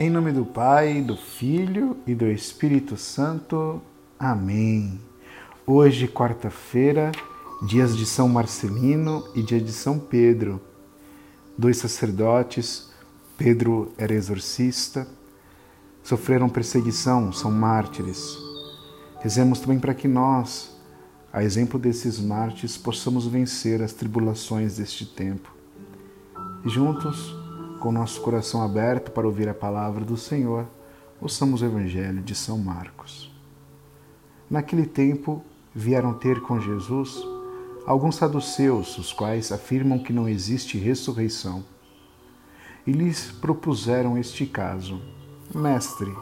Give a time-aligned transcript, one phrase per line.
[0.00, 3.82] Em nome do Pai, do Filho e do Espírito Santo.
[4.16, 5.00] Amém.
[5.66, 7.10] Hoje, quarta-feira,
[7.66, 10.60] dias de São Marcelino e dia de São Pedro.
[11.58, 12.92] Dois sacerdotes,
[13.36, 15.04] Pedro era exorcista,
[16.04, 18.38] sofreram perseguição, são mártires.
[19.18, 20.76] Rezemos também para que nós,
[21.32, 25.52] a exemplo desses mártires, possamos vencer as tribulações deste tempo.
[26.64, 27.34] E juntos,
[27.78, 30.66] com nosso coração aberto para ouvir a palavra do Senhor,
[31.20, 33.32] ouçamos o Evangelho de São Marcos.
[34.50, 35.42] Naquele tempo,
[35.74, 37.22] vieram ter com Jesus
[37.86, 41.64] alguns saduceus, os quais afirmam que não existe ressurreição.
[42.86, 45.00] E lhes propuseram este caso:
[45.54, 46.12] Mestre,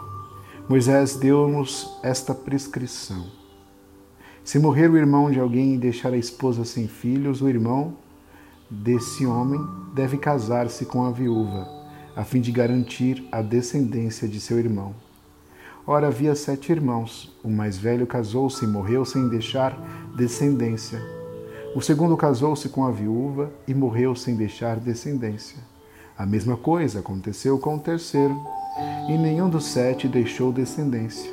[0.68, 3.26] Moisés deu-nos esta prescrição.
[4.44, 7.96] Se morrer o irmão de alguém e deixar a esposa sem filhos, o irmão
[8.70, 9.60] desse homem
[9.94, 11.68] deve casar-se com a viúva,
[12.14, 14.94] a fim de garantir a descendência de seu irmão.
[15.86, 17.32] Ora, havia sete irmãos.
[17.44, 19.72] O mais velho casou-se e morreu sem deixar
[20.16, 21.00] descendência.
[21.76, 25.58] O segundo casou-se com a viúva e morreu sem deixar descendência.
[26.18, 28.36] A mesma coisa aconteceu com o terceiro,
[29.08, 31.30] e nenhum dos sete deixou descendência.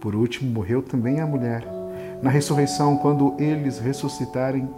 [0.00, 1.66] Por último, morreu também a mulher.
[2.22, 4.68] Na ressurreição, quando eles ressuscitarem,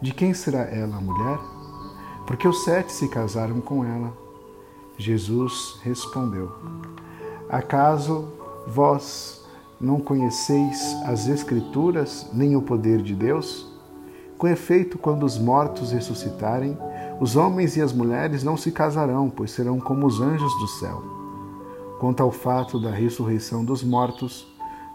[0.00, 1.38] de quem será ela a mulher?
[2.26, 4.12] Porque os sete se casaram com ela.
[4.96, 6.50] Jesus respondeu:
[7.48, 8.28] Acaso
[8.66, 9.44] vós
[9.80, 13.68] não conheceis as Escrituras nem o poder de Deus?
[14.38, 16.78] Com efeito, quando os mortos ressuscitarem,
[17.20, 21.02] os homens e as mulheres não se casarão, pois serão como os anjos do céu.
[21.98, 24.46] Quanto ao fato da ressurreição dos mortos,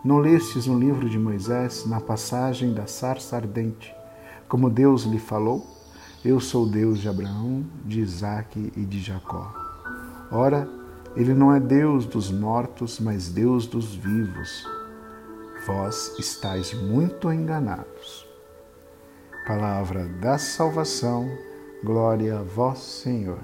[0.04, 3.94] não lestes no livro de Moisés, na passagem da sarça ardente,
[4.48, 5.66] como Deus lhe falou,
[6.24, 9.54] eu sou Deus de Abraão, de Isaque e de Jacó.
[10.32, 10.68] Ora,
[11.16, 14.68] ele não é Deus dos mortos, mas Deus dos vivos.
[15.66, 18.26] Vós estáis muito enganados.
[19.48, 21.30] Palavra da salvação,
[21.84, 23.40] glória a vós, Senhor.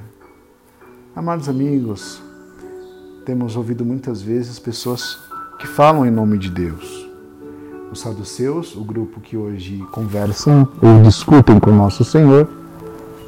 [1.15, 2.21] Amados amigos,
[3.25, 5.19] temos ouvido muitas vezes pessoas
[5.59, 7.10] que falam em nome de Deus
[7.91, 12.47] os saduceus, o grupo que hoje conversam ou discutem com nosso Senhor,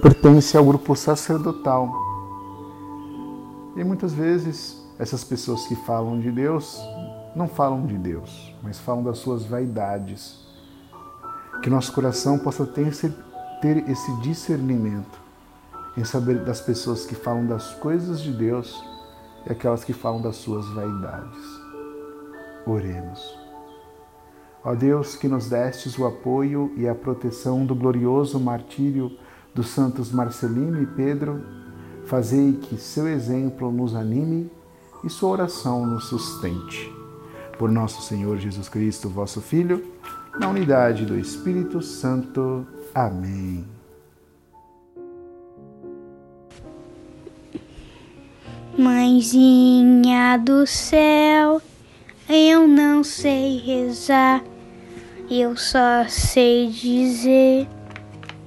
[0.01, 1.91] pertence ao grupo sacerdotal.
[3.75, 6.79] E muitas vezes essas pessoas que falam de Deus
[7.35, 10.41] não falam de Deus, mas falam das suas vaidades.
[11.61, 13.13] Que nosso coração possa ter esse,
[13.61, 15.21] ter esse discernimento
[15.97, 18.83] em saber das pessoas que falam das coisas de Deus
[19.45, 21.37] e aquelas que falam das suas vaidades.
[22.65, 23.42] Oremos.
[24.65, 29.11] Ó Deus, que nos destes o apoio e a proteção do glorioso martírio
[29.53, 31.43] dos santos Marcelino e Pedro,
[32.05, 34.49] fazei que seu exemplo nos anime
[35.03, 36.89] e sua oração nos sustente.
[37.57, 39.83] Por nosso Senhor Jesus Cristo, vosso Filho,
[40.39, 42.65] na unidade do Espírito Santo.
[42.95, 43.65] Amém.
[48.77, 51.61] Mãezinha do céu,
[52.27, 54.41] eu não sei rezar
[55.39, 57.67] eu só sei dizer,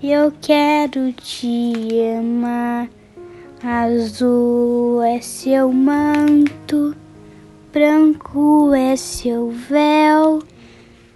[0.00, 1.72] eu quero te
[2.16, 2.88] amar.
[3.60, 6.94] Azul é seu manto,
[7.72, 10.44] branco é seu véu.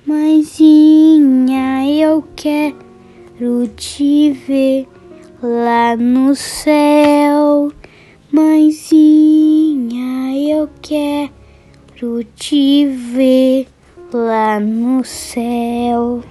[0.05, 4.89] Mãezinha, eu quero te ver
[5.41, 7.73] lá no céu.
[8.33, 13.69] Mãezinha, eu quero te ver
[14.17, 16.23] lá no céu.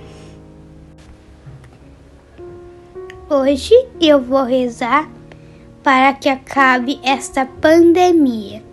[3.29, 5.09] Hoje eu vou rezar
[5.83, 8.63] para que acabe esta pandemia,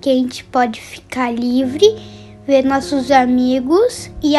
[0.00, 1.86] que a gente pode ficar livre,
[2.46, 4.34] ver nossos amigos e,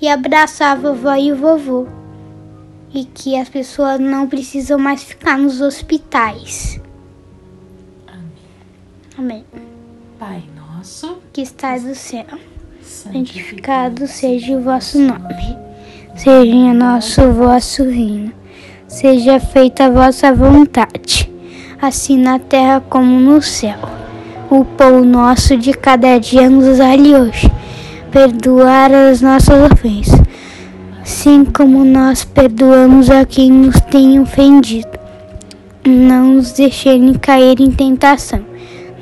[0.00, 1.86] e abraçar a vovó e o vovô.
[2.92, 6.80] E que as pessoas não precisam mais ficar nos hospitais.
[8.06, 8.24] Amém.
[9.18, 9.44] Amém.
[10.18, 12.53] Pai nosso, Que estás no céu
[13.04, 15.58] santificado seja o vosso nome.
[16.16, 18.32] Seja nosso vosso reino.
[18.88, 21.30] Seja feita a vossa vontade,
[21.82, 23.78] assim na terra como no céu.
[24.50, 27.50] O pão nosso de cada dia nos dai hoje.
[28.10, 30.20] Perdoar as nossas ofensas,
[31.02, 34.98] assim como nós perdoamos a quem nos tem ofendido.
[35.84, 38.44] Não nos deixem cair em tentação,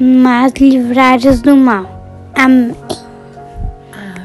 [0.01, 2.31] mas livrai-nos do mal.
[2.35, 2.75] Amém.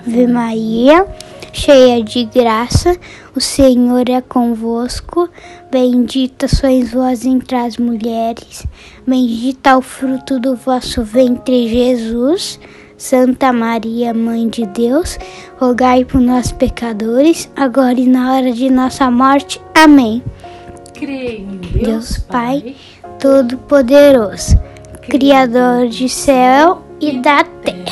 [0.08, 1.06] Ave Maria,
[1.52, 2.98] cheia de graça,
[3.36, 5.30] O Senhor é convosco,
[5.70, 8.66] bendita sois vós entre as mulheres,
[9.06, 12.58] bendito é o fruto do vosso ventre, Jesus.
[12.98, 15.20] Santa Maria, Mãe de Deus,
[15.60, 19.62] rogai por nós pecadores, agora e na hora de nossa morte.
[19.76, 20.24] Amém.
[20.94, 22.76] Creio em Deus Deus, Pai, Pai,
[23.20, 24.58] Todo-Poderoso,
[25.02, 27.87] Criador de céu e da terra,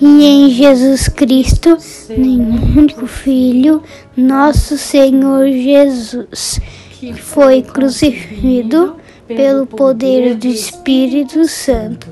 [0.00, 3.82] e em Jesus Cristo, seu único Filho,
[4.16, 6.60] nosso Senhor Jesus,
[6.90, 8.96] que foi crucificado
[9.26, 12.08] pelo poder do Espírito Santo,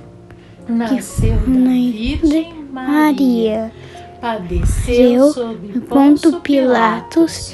[0.69, 3.71] nasceu da Virgem Maria,
[4.21, 7.53] padeceu sob Ponto Pilatos,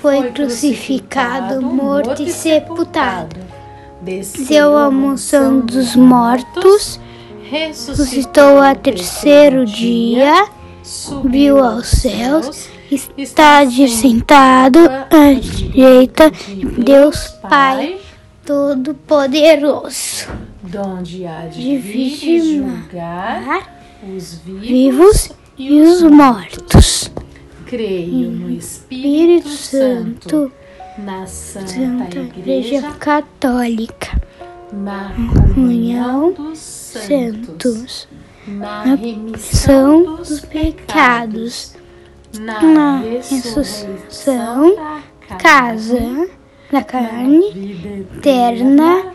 [0.00, 3.36] foi crucificado, morto e sepultado.
[4.00, 6.98] Desceu à mansão dos mortos,
[7.52, 10.46] ressuscitou ao terceiro dia,
[10.82, 12.70] subiu aos céus,
[13.18, 17.98] está de sentado à direita de Deus Pai
[18.46, 20.28] Todo-Poderoso,
[20.62, 23.70] donde há de vir vir julgar
[24.16, 27.12] os vivos e os mortos.
[27.66, 30.52] Creio no Espírito Espírito Santo,
[30.98, 34.20] na Santa, Igreja Católica,
[34.72, 35.12] na
[35.54, 38.08] comunhão dos santos,
[38.46, 41.74] na remissão dos dos pecados,
[42.40, 44.74] na ressurreição
[45.28, 46.28] da casa
[46.70, 47.84] da carne
[48.16, 49.12] eterna.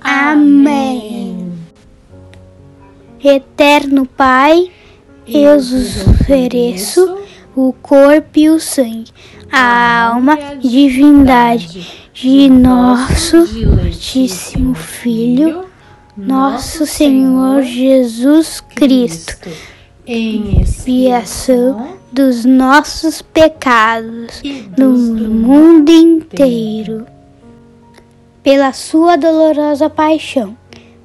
[0.00, 1.50] Amém.
[3.24, 4.70] Eterno Pai,
[5.26, 7.18] eu vos ofereço
[7.56, 9.10] o corpo e o sangue,
[9.50, 15.66] a alma e divindade de nosso Santíssimo Filho,
[16.16, 19.48] nosso Senhor Jesus Cristo,
[20.04, 24.42] em expiação dos nossos pecados
[24.76, 27.06] no mundo inteiro.
[28.42, 30.56] Pela sua dolorosa paixão,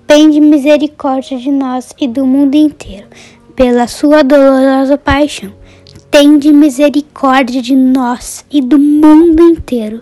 [0.07, 3.05] tende misericórdia de nós e do mundo inteiro.
[3.55, 5.53] Pela sua dolorosa paixão,
[6.09, 10.01] tende misericórdia de nós e do mundo inteiro.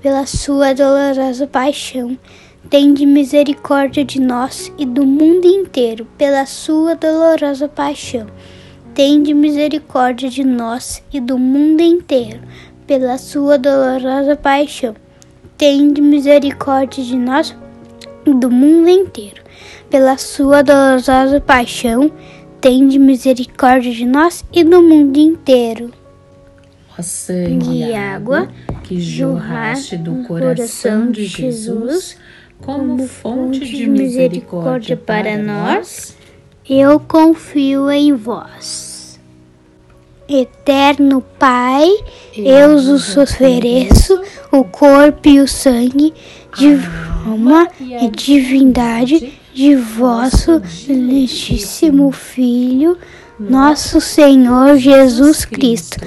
[0.00, 2.16] Pela sua dolorosa paixão,
[2.70, 6.06] tende misericórdia de nós e do mundo inteiro.
[6.16, 8.28] Pela sua dolorosa paixão,
[8.94, 12.38] tende misericórdia de nós e do mundo inteiro.
[12.86, 14.94] Pela sua dolorosa paixão,
[15.56, 17.56] tende misericórdia de nós
[18.24, 19.42] e do mundo inteiro.
[19.90, 22.08] Pela sua dolorosa paixão,
[22.60, 25.90] tende misericórdia de nós e do mundo inteiro.
[26.96, 28.48] Ó sangue E água
[28.88, 32.16] que jorraste do coração de Jesus
[32.58, 36.16] como fonte de misericórdia para nós,
[36.68, 39.20] Eu confio em vós.
[40.26, 41.86] Eterno Pai,
[42.34, 44.20] eu vos ofereço
[44.50, 46.14] o corpo e o sangue
[46.56, 46.78] de
[47.26, 52.96] alma e divindade de vosso Santíssimo Filho,
[53.38, 55.98] nosso Senhor Jesus Cristo,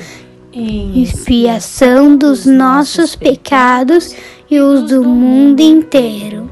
[0.54, 4.14] em expiação dos nossos pecados
[4.50, 6.52] e os do mundo inteiro.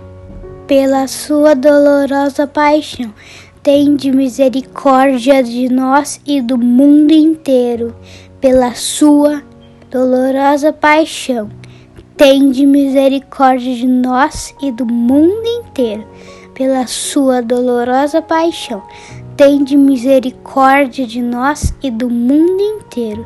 [0.65, 3.13] Pela sua dolorosa paixão,
[3.62, 7.94] tende misericórdia de nós e do mundo inteiro.
[8.39, 9.44] Pela sua
[9.91, 11.50] dolorosa paixão,
[12.15, 16.08] tende misericórdia de nós e do mundo inteiro.
[16.53, 18.82] Pela sua dolorosa paixão,
[19.36, 23.25] tende misericórdia de nós e do mundo inteiro.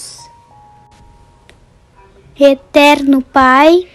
[2.39, 3.85] Eterno Pai,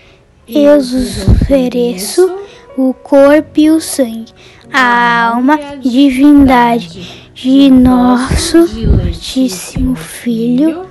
[0.47, 2.38] eu vos ofereço
[2.76, 4.33] o corpo e o sangue,
[4.73, 10.87] a alma e divindade de nosso Santíssimo Filho,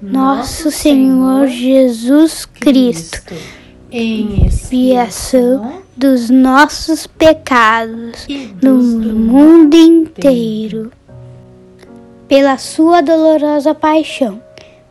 [0.00, 3.34] nosso Senhor Jesus Cristo,
[3.90, 8.26] em expiação dos nossos pecados
[8.62, 10.92] no mundo inteiro.
[12.28, 14.40] Pela sua dolorosa paixão,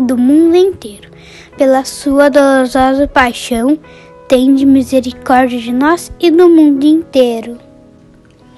[0.00, 1.10] do mundo inteiro,
[1.56, 3.78] pela sua dolorosa paixão.
[4.28, 7.58] Tende misericórdia de nós e do mundo inteiro.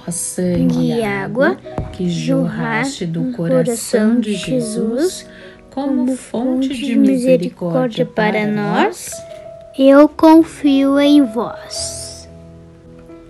[0.07, 1.57] Ó sangue e água
[1.93, 5.26] que jorraste do coração de Jesus
[5.71, 9.11] como fonte de misericórdia para nós
[9.76, 12.29] eu confio em vós.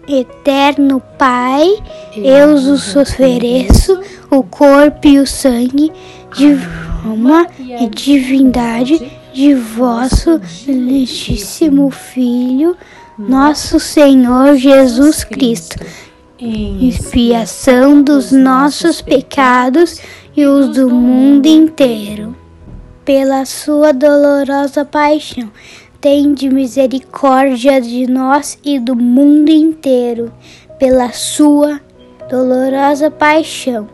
[0.07, 1.67] Eterno Pai,
[2.15, 3.99] eu vos ofereço
[4.31, 5.91] o corpo e o sangue
[6.37, 6.55] de
[7.05, 12.77] alma e divindade de vosso legítimo Filho,
[13.19, 15.77] nosso Senhor Jesus Cristo,
[16.39, 20.01] expiação dos nossos pecados
[20.37, 22.35] e os do mundo inteiro.
[23.05, 25.51] Pela sua dolorosa paixão,
[26.01, 30.33] tende misericórdia de nós e do mundo inteiro,
[30.79, 31.81] pela sua
[32.31, 33.94] dolorosa paixão.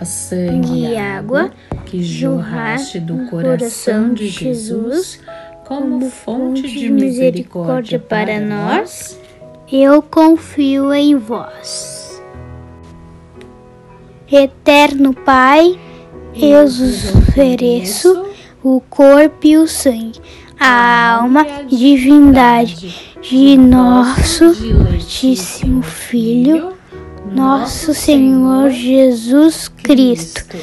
[0.00, 1.50] Ó sangue e água
[1.86, 5.20] que jorraste do coração de Jesus
[5.66, 9.20] como fonte de misericórdia para nós,
[9.70, 12.20] eu confio em vós.
[14.30, 15.78] Eterno Pai,
[16.34, 18.26] eu vos ofereço
[18.62, 20.20] o corpo e o sangue
[20.60, 26.74] a alma e divindade de nosso Santíssimo Filho,
[27.34, 30.56] nosso Senhor Jesus Cristo,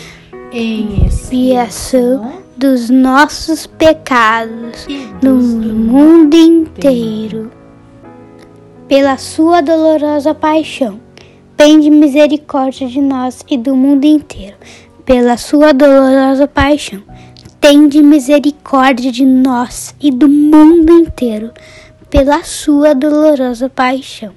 [0.51, 4.86] em expiação dos nossos pecados
[5.21, 7.50] no mundo inteiro.
[8.86, 11.00] Pela sua dolorosa paixão,
[11.55, 14.57] pende misericórdia de nós e do mundo inteiro.
[15.05, 17.01] Pela sua dolorosa paixão,
[17.62, 21.51] tende misericórdia de nós e do mundo inteiro,
[22.09, 24.37] pela sua dolorosa paixão.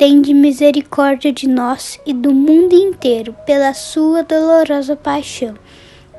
[0.00, 5.52] Tende misericórdia de nós e do mundo inteiro, pela sua dolorosa paixão.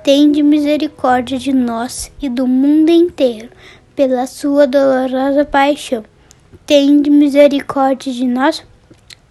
[0.03, 3.49] Tende misericórdia de nós e do mundo inteiro,
[3.95, 6.03] pela sua dolorosa paixão.
[6.63, 8.63] Tende misericórdia de nós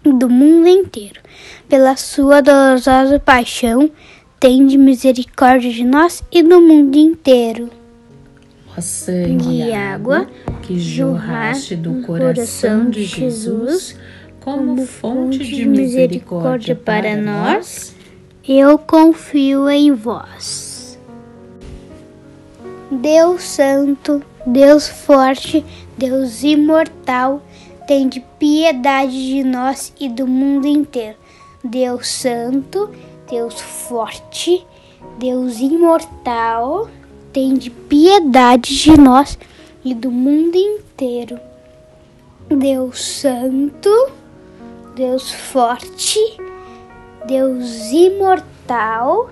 [0.03, 1.21] e do mundo inteiro,
[1.69, 3.89] pela sua dolorosa paixão.
[4.37, 7.69] Tende misericórdia de nós e do mundo inteiro.
[8.77, 10.27] Ó sangue e água
[10.61, 13.95] que jorraste do coração de Jesus
[14.41, 17.95] como fonte de misericórdia para nós,
[18.47, 20.99] eu confio em vós.
[22.89, 25.63] Deus Santo, Deus Forte,
[25.95, 27.41] Deus Imortal,
[27.87, 31.17] tende piedade de nós e do mundo inteiro.
[31.63, 32.89] Deus Santo,
[33.29, 34.65] Deus Forte,
[35.19, 36.89] Deus Imortal,
[37.31, 39.37] tende piedade de nós
[39.85, 41.39] e do mundo inteiro.
[42.49, 43.89] Deus Santo,
[44.95, 46.19] Deus forte,
[47.25, 49.29] Deus imortal,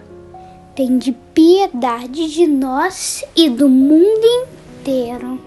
[0.73, 4.47] tem de piedade de nós e do mundo
[4.79, 5.37] inteiro.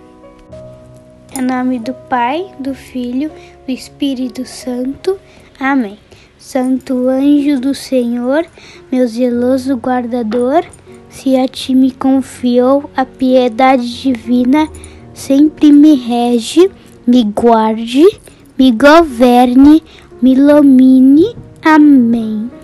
[1.34, 3.30] Em nome do Pai, do Filho,
[3.66, 5.18] do Espírito Santo.
[5.58, 5.98] Amém.
[6.36, 8.44] Santo anjo do Senhor,
[8.90, 10.62] meu zeloso guardador,
[11.08, 14.68] se a ti me confiou a piedade divina,
[15.14, 16.70] sempre me rege,
[17.06, 18.04] me guarde,
[18.58, 19.82] me governe
[20.22, 21.34] me ilumine.
[21.64, 22.61] Amém.